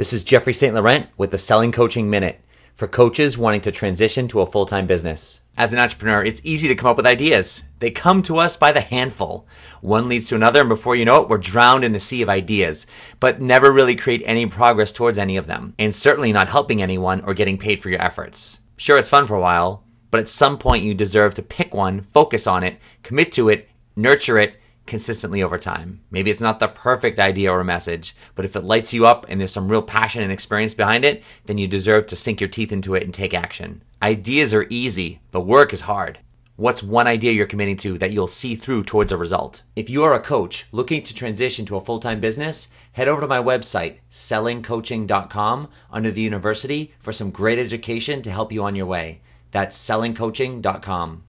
[0.00, 0.74] This is Jeffrey St.
[0.74, 2.40] Laurent with the Selling Coaching Minute
[2.72, 5.42] for coaches wanting to transition to a full time business.
[5.58, 7.64] As an entrepreneur, it's easy to come up with ideas.
[7.80, 9.46] They come to us by the handful.
[9.82, 12.30] One leads to another, and before you know it, we're drowned in a sea of
[12.30, 12.86] ideas,
[13.20, 17.20] but never really create any progress towards any of them, and certainly not helping anyone
[17.26, 18.58] or getting paid for your efforts.
[18.78, 22.00] Sure, it's fun for a while, but at some point you deserve to pick one,
[22.00, 24.59] focus on it, commit to it, nurture it,
[24.90, 26.00] consistently over time.
[26.10, 29.40] Maybe it's not the perfect idea or message, but if it lights you up and
[29.40, 32.72] there's some real passion and experience behind it, then you deserve to sink your teeth
[32.72, 33.82] into it and take action.
[34.02, 36.18] Ideas are easy, the work is hard.
[36.56, 39.62] What's one idea you're committing to that you'll see through towards a result?
[39.74, 43.22] If you are a coach looking to transition to a full time business, head over
[43.22, 48.76] to my website, sellingcoaching.com, under the university for some great education to help you on
[48.76, 49.22] your way.
[49.52, 51.18] That's sellingcoaching.com.